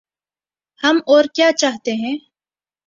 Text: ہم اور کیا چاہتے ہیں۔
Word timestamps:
ہم 0.83 0.99
اور 1.07 1.23
کیا 1.35 1.49
چاہتے 1.57 1.93
ہیں۔ 1.93 2.17